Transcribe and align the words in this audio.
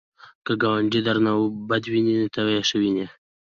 که 0.45 0.53
ګاونډی 0.61 0.99
درنه 1.07 1.31
بد 1.69 1.83
ویني، 1.91 2.15
ته 2.33 2.41
یې 2.53 2.61
ښه 2.67 2.77
وینه 2.81 3.07